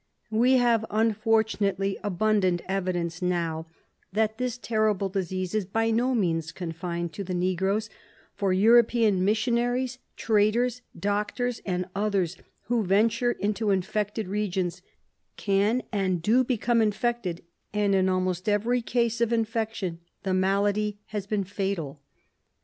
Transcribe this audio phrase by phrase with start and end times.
[0.31, 3.67] We have, unfortunately, abundant evidence now
[4.11, 7.87] that this terrible disease is by no means con fined to the negroes,
[8.33, 14.81] for European missionaries, traders, doctors and others who venture into infected regions
[15.37, 20.97] can and do become infected, and in almost every case of infec tion the malady
[21.09, 22.01] has been fatal.